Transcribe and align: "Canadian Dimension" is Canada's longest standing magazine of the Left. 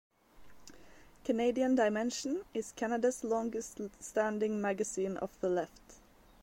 "Canadian 1.23 1.75
Dimension" 1.75 2.43
is 2.55 2.71
Canada's 2.71 3.23
longest 3.23 3.79
standing 3.99 4.59
magazine 4.59 5.15
of 5.17 5.39
the 5.41 5.47
Left. 5.49 5.99